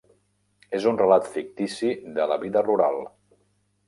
És 0.77 0.85
un 0.91 0.95
relat 1.01 1.29
fictici 1.35 1.91
de 2.15 2.25
la 2.33 2.39
vida 2.45 2.65
rural. 2.69 2.99